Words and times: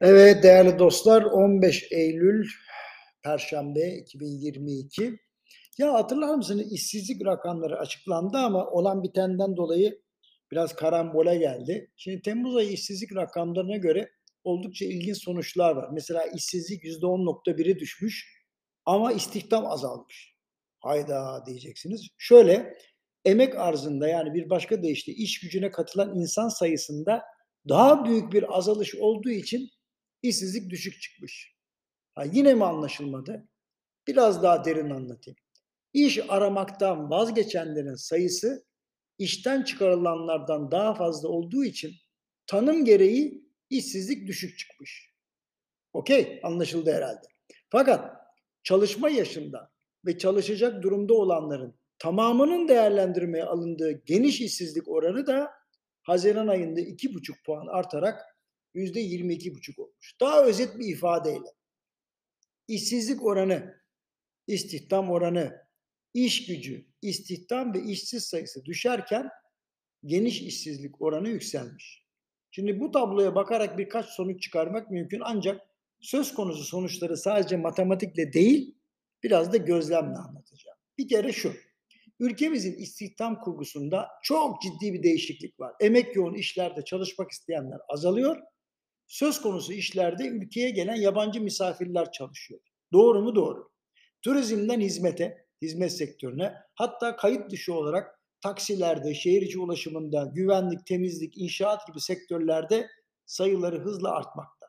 Evet 0.00 0.42
değerli 0.42 0.78
dostlar 0.78 1.22
15 1.22 1.88
Eylül 1.90 2.46
Perşembe 3.22 3.96
2022. 3.96 5.18
Ya 5.78 5.94
hatırlar 5.94 6.34
mısınız 6.34 6.72
işsizlik 6.72 7.26
rakamları 7.26 7.78
açıklandı 7.78 8.38
ama 8.38 8.66
olan 8.66 9.02
bitenden 9.02 9.56
dolayı 9.56 10.02
biraz 10.52 10.74
karambole 10.74 11.36
geldi. 11.36 11.90
Şimdi 11.96 12.22
Temmuz 12.22 12.56
ayı 12.56 12.70
işsizlik 12.70 13.16
rakamlarına 13.16 13.76
göre 13.76 14.10
oldukça 14.44 14.84
ilginç 14.84 15.24
sonuçlar 15.24 15.76
var. 15.76 15.88
Mesela 15.92 16.24
işsizlik 16.24 16.84
%10.1'e 16.84 17.78
düşmüş 17.78 18.44
ama 18.84 19.12
istihdam 19.12 19.66
azalmış. 19.66 20.36
Hayda 20.78 21.46
diyeceksiniz. 21.46 22.08
Şöyle 22.18 22.74
emek 23.24 23.58
arzında 23.58 24.08
yani 24.08 24.34
bir 24.34 24.50
başka 24.50 24.82
deyişle 24.82 25.12
iş 25.12 25.40
gücüne 25.40 25.70
katılan 25.70 26.14
insan 26.16 26.48
sayısında 26.48 27.22
daha 27.68 28.04
büyük 28.04 28.32
bir 28.32 28.56
azalış 28.58 28.94
olduğu 28.94 29.30
için 29.30 29.70
işsizlik 30.28 30.70
düşük 30.70 31.00
çıkmış. 31.00 31.56
Ha, 32.14 32.24
yine 32.24 32.54
mi 32.54 32.64
anlaşılmadı? 32.64 33.48
Biraz 34.06 34.42
daha 34.42 34.64
derin 34.64 34.90
anlatayım. 34.90 35.38
İş 35.92 36.18
aramaktan 36.28 37.10
vazgeçenlerin 37.10 37.94
sayısı 37.94 38.66
işten 39.18 39.62
çıkarılanlardan 39.62 40.70
daha 40.70 40.94
fazla 40.94 41.28
olduğu 41.28 41.64
için 41.64 41.92
tanım 42.46 42.84
gereği 42.84 43.46
işsizlik 43.70 44.26
düşük 44.26 44.58
çıkmış. 44.58 45.14
Okey, 45.92 46.40
anlaşıldı 46.42 46.92
herhalde. 46.92 47.26
Fakat 47.70 48.16
çalışma 48.62 49.08
yaşında 49.08 49.72
ve 50.06 50.18
çalışacak 50.18 50.82
durumda 50.82 51.14
olanların 51.14 51.78
tamamının 51.98 52.68
değerlendirmeye 52.68 53.44
alındığı 53.44 53.92
geniş 54.04 54.40
işsizlik 54.40 54.88
oranı 54.88 55.26
da 55.26 55.50
Haziran 56.02 56.48
ayında 56.48 56.80
2,5 56.80 57.42
puan 57.44 57.66
artarak 57.66 58.35
yüzde 58.76 59.00
yirmi 59.00 59.34
iki 59.34 59.54
buçuk 59.54 59.78
olmuş. 59.78 60.16
Daha 60.20 60.44
özet 60.44 60.78
bir 60.78 60.86
ifadeyle 60.86 61.56
işsizlik 62.68 63.24
oranı, 63.24 63.74
istihdam 64.46 65.10
oranı, 65.10 65.66
iş 66.14 66.46
gücü, 66.46 66.86
istihdam 67.02 67.74
ve 67.74 67.82
işsiz 67.82 68.24
sayısı 68.24 68.64
düşerken 68.64 69.28
geniş 70.04 70.42
işsizlik 70.42 71.02
oranı 71.02 71.28
yükselmiş. 71.28 72.06
Şimdi 72.50 72.80
bu 72.80 72.90
tabloya 72.90 73.34
bakarak 73.34 73.78
birkaç 73.78 74.06
sonuç 74.06 74.42
çıkarmak 74.42 74.90
mümkün 74.90 75.20
ancak 75.24 75.60
söz 76.00 76.34
konusu 76.34 76.64
sonuçları 76.64 77.16
sadece 77.16 77.56
matematikle 77.56 78.32
değil 78.32 78.78
biraz 79.22 79.52
da 79.52 79.56
gözlemle 79.56 80.16
anlatacağım. 80.16 80.78
Bir 80.98 81.08
kere 81.08 81.32
şu. 81.32 81.52
Ülkemizin 82.20 82.74
istihdam 82.74 83.40
kurgusunda 83.40 84.08
çok 84.22 84.62
ciddi 84.62 84.92
bir 84.92 85.02
değişiklik 85.02 85.60
var. 85.60 85.74
Emek 85.80 86.16
yoğun 86.16 86.34
işlerde 86.34 86.84
çalışmak 86.84 87.30
isteyenler 87.30 87.78
azalıyor 87.88 88.36
söz 89.06 89.40
konusu 89.40 89.72
işlerde 89.72 90.26
ülkeye 90.26 90.70
gelen 90.70 90.96
yabancı 90.96 91.40
misafirler 91.40 92.12
çalışıyor. 92.12 92.60
Doğru 92.92 93.22
mu? 93.22 93.34
Doğru. 93.34 93.70
Turizmden 94.22 94.80
hizmete, 94.80 95.46
hizmet 95.62 95.92
sektörüne 95.92 96.54
hatta 96.74 97.16
kayıt 97.16 97.50
dışı 97.50 97.74
olarak 97.74 98.20
taksilerde, 98.40 99.14
şehir 99.14 99.42
içi 99.42 99.58
ulaşımında, 99.58 100.30
güvenlik, 100.34 100.86
temizlik, 100.86 101.38
inşaat 101.38 101.86
gibi 101.86 102.00
sektörlerde 102.00 102.88
sayıları 103.26 103.78
hızla 103.78 104.10
artmakta. 104.10 104.66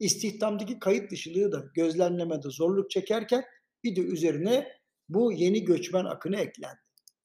İstihdamdaki 0.00 0.78
kayıt 0.78 1.10
dışılığı 1.10 1.52
da 1.52 1.64
gözlemlemede 1.74 2.50
zorluk 2.50 2.90
çekerken 2.90 3.44
bir 3.84 3.96
de 3.96 4.00
üzerine 4.00 4.68
bu 5.08 5.32
yeni 5.32 5.64
göçmen 5.64 6.04
akını 6.04 6.36
eklendi. 6.36 6.78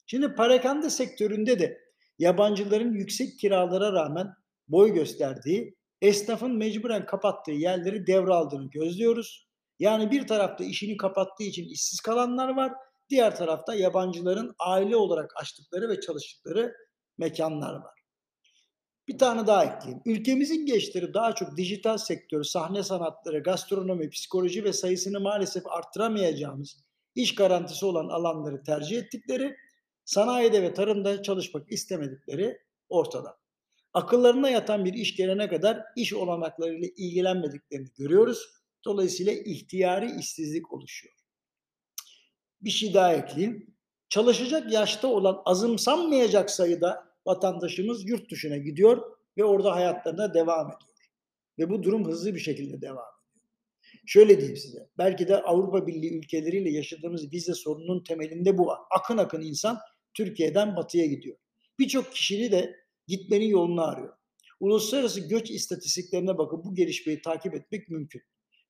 Şimdi 0.06 0.36
parakende 0.36 0.90
sektöründe 0.90 1.60
de 1.60 1.82
yabancıların 2.20 2.94
yüksek 2.94 3.40
kiralara 3.40 3.94
rağmen 3.94 4.34
boy 4.68 4.94
gösterdiği 4.94 5.76
esnafın 6.02 6.58
mecburen 6.58 7.06
kapattığı 7.06 7.52
yerleri 7.52 8.08
devraldığını 8.08 8.70
gözlüyoruz. 8.70 9.50
Yani 9.80 10.12
bir 10.12 10.28
tarafta 10.28 10.64
işini 10.64 10.98
kapattığı 10.98 11.44
için 11.44 11.70
işsiz 11.70 12.00
kalanlar 12.00 12.56
var. 12.56 12.74
Diğer 13.10 13.36
tarafta 13.36 13.76
yabancıların 13.76 14.56
aile 14.60 14.96
olarak 14.96 15.32
açtıkları 15.38 15.90
ve 15.90 16.00
çalıştıkları 16.00 16.76
mekanlar 17.18 17.74
var. 17.74 18.00
Bir 19.08 19.18
tane 19.18 19.48
daha 19.48 19.66
ekleyeyim. 19.66 20.02
Ülkemizin 20.06 20.66
gençleri 20.66 21.14
daha 21.14 21.36
çok 21.36 21.58
dijital 21.58 21.98
sektör, 21.98 22.44
sahne 22.44 22.84
sanatları, 22.84 23.40
gastronomi, 23.40 24.10
psikoloji 24.10 24.64
ve 24.64 24.74
sayısını 24.74 25.20
maalesef 25.20 25.68
arttıramayacağımız 25.68 26.84
iş 27.16 27.36
garantisi 27.36 27.86
olan 27.86 28.08
alanları 28.08 28.64
tercih 28.64 28.98
ettikleri, 28.98 29.56
sanayide 30.06 30.62
ve 30.62 30.74
tarımda 30.74 31.24
çalışmak 31.24 31.72
istemedikleri 31.72 32.58
ortada 32.90 33.39
akıllarına 34.00 34.50
yatan 34.50 34.86
bir 34.86 34.94
iş 34.94 35.16
gelene 35.16 35.48
kadar 35.50 35.84
iş 35.96 36.14
olanaklarıyla 36.14 36.88
ilgilenmediklerini 36.98 37.90
görüyoruz. 37.98 38.48
Dolayısıyla 38.86 39.34
ihtiyari 39.34 40.12
işsizlik 40.20 40.74
oluşuyor. 40.74 41.16
Bir 42.62 42.70
şey 42.70 42.94
daha 42.94 43.14
ekleyeyim. 43.14 43.76
Çalışacak 44.10 44.74
yaşta 44.74 45.08
olan 45.08 45.42
azımsanmayacak 45.46 46.52
sayıda 46.52 47.04
vatandaşımız 47.26 48.10
yurt 48.10 48.32
dışına 48.32 48.58
gidiyor 48.58 49.18
ve 49.38 49.44
orada 49.44 49.76
hayatlarına 49.76 50.34
devam 50.34 50.68
ediyor. 50.68 51.10
Ve 51.60 51.70
bu 51.70 51.84
durum 51.84 52.08
hızlı 52.08 52.36
bir 52.36 52.40
şekilde 52.40 52.82
devam 52.82 52.98
ediyor. 52.98 53.20
Şöyle 54.06 54.38
diyeyim 54.38 54.58
size. 54.58 54.90
Belki 54.98 55.28
de 55.28 55.42
Avrupa 55.42 55.88
Birliği 55.88 56.20
ülkeleriyle 56.20 56.70
yaşadığımız 56.70 57.34
vize 57.34 57.54
sorununun 57.54 58.04
temelinde 58.04 58.58
bu. 58.58 58.72
Akın 58.72 59.18
akın 59.18 59.42
insan 59.42 59.80
Türkiye'den 60.14 60.76
batıya 60.76 61.06
gidiyor. 61.06 61.38
Birçok 61.80 62.12
kişinin 62.14 62.52
de 62.52 62.76
gitmenin 63.10 63.48
yolunu 63.48 63.82
arıyor. 63.82 64.14
Uluslararası 64.60 65.20
göç 65.20 65.52
istatistiklerine 65.52 66.38
bakıp 66.38 66.66
bu 66.66 66.76
gelişmeyi 66.76 67.22
takip 67.22 67.56
etmek 67.56 67.90
mümkün. 67.90 68.22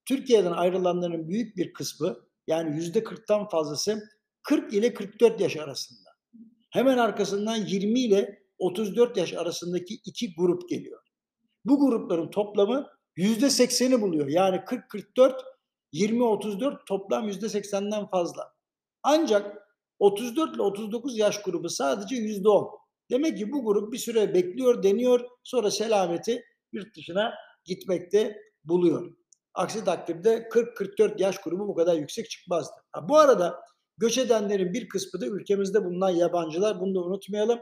Türkiye'den 0.06 0.52
ayrılanların 0.52 1.30
büyük 1.30 1.58
bir 1.58 1.74
kısmı 1.74 2.18
yani 2.48 2.76
yüzde 2.76 3.00
40'tan 3.00 3.50
fazlası 3.50 4.04
40 4.44 4.74
ile 4.74 4.94
44 4.94 5.42
yaş 5.42 5.58
arasında. 5.58 6.10
Hemen 6.70 6.98
arkasından 6.98 7.56
20 7.56 8.00
ile 8.00 8.44
34 8.58 9.18
yaş 9.18 9.34
arasındaki 9.34 9.94
iki 10.06 10.36
grup 10.36 10.70
geliyor. 10.70 11.02
Bu 11.66 11.80
grupların 11.80 12.32
toplamı 12.32 12.88
yüzde 13.16 13.46
80'i 13.46 14.02
buluyor. 14.02 14.28
Yani 14.28 14.56
40-44, 14.56 15.42
20-34 15.94 16.86
toplam 16.88 17.28
yüzde 17.28 17.46
80'den 17.46 18.08
fazla. 18.08 18.54
Ancak 19.04 19.58
34 20.00 20.56
ile 20.56 20.62
39 20.62 21.18
yaş 21.18 21.42
grubu 21.42 21.70
sadece 21.70 22.16
yüzde 22.16 22.50
10. 22.50 22.80
Demek 23.12 23.38
ki 23.38 23.52
bu 23.52 23.66
grup 23.66 23.94
bir 23.94 23.98
süre 23.98 24.34
bekliyor, 24.34 24.84
deniyor, 24.84 25.30
sonra 25.44 25.72
selameti 25.72 26.44
yurt 26.72 26.96
dışına 26.96 27.34
gitmekte 27.66 28.42
buluyor. 28.64 29.16
Aksi 29.54 29.84
takdirde 29.84 30.50
40-44 30.52 31.22
yaş 31.22 31.42
grubu 31.42 31.68
bu 31.68 31.76
kadar 31.76 31.96
yüksek 31.96 32.30
çıkmazdı. 32.30 32.76
Ha, 32.92 33.10
bu 33.10 33.18
arada 33.18 33.60
göç 33.98 34.18
edenlerin 34.18 34.74
bir 34.74 34.90
kısmı 34.90 35.22
da 35.22 35.26
ülkemizde 35.26 35.86
bulunan 35.86 36.10
yabancılar. 36.10 36.80
Bunu 36.80 36.96
da 36.96 37.00
unutmayalım. 37.00 37.60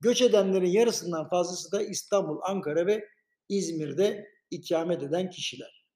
Göç 0.00 0.22
edenlerin 0.22 0.70
yarısından 0.70 1.28
fazlası 1.28 1.72
da 1.72 1.82
İstanbul, 1.82 2.38
Ankara 2.42 2.86
ve 2.86 3.08
İzmir'de 3.48 4.28
ikamet 4.50 5.02
eden 5.02 5.30
kişiler. 5.30 5.86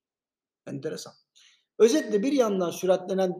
Enteresan. 0.67 1.13
Özetle 1.79 2.23
bir 2.23 2.31
yandan 2.31 2.69
süratlenen 2.69 3.31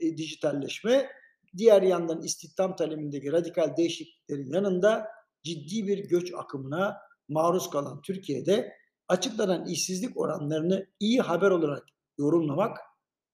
e, 0.00 0.16
dijitalleşme, 0.16 1.10
Diğer 1.56 1.82
yandan 1.82 2.22
istihdam 2.22 2.76
talebindeki 2.76 3.32
radikal 3.32 3.76
değişikliklerin 3.76 4.52
yanında 4.52 5.06
ciddi 5.44 5.86
bir 5.86 5.98
göç 5.98 6.32
akımına 6.34 6.96
maruz 7.28 7.70
kalan 7.70 8.02
Türkiye'de 8.02 8.72
açıklanan 9.08 9.66
işsizlik 9.66 10.20
oranlarını 10.20 10.86
iyi 11.00 11.20
haber 11.20 11.50
olarak 11.50 11.84
yorumlamak 12.18 12.78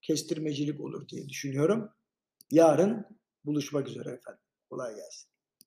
kestirmecilik 0.02 0.80
olur 0.80 1.08
diye 1.08 1.28
düşünüyorum. 1.28 1.90
Yarın 2.50 3.06
buluşmak 3.44 3.88
üzere 3.88 4.08
efendim. 4.08 4.42
Kolay 4.70 4.94
gelsin. 4.94 5.35